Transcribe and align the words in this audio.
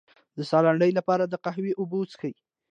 د 0.37 0.39
ساه 0.49 0.61
لنډۍ 0.65 0.91
لپاره 0.99 1.23
د 1.27 1.33
قهوې 1.43 1.71
اوبه 1.79 1.95
وڅښئ 1.99 2.33